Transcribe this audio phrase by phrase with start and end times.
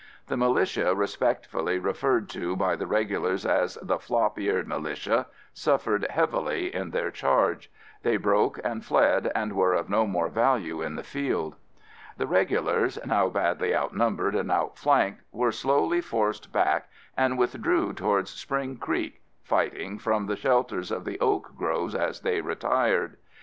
[0.25, 6.73] The militia, respectfully referred to by the regulars as the "flop eared militia," suffered heavily
[6.73, 7.69] in their charge.
[8.01, 11.55] They broke and fled and were of no more value in the field.
[12.17, 18.77] The regulars, now badly outnumbered and outflanked, were slowly forced back and withdrew towards Spring
[18.77, 23.17] Creek, fighting from the shelters of the oak groves as they retired.